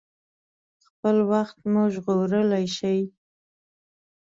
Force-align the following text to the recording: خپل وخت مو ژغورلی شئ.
خپل 0.85 1.17
وخت 1.31 1.57
مو 1.71 1.83
ژغورلی 1.93 2.65
شئ. 2.77 2.99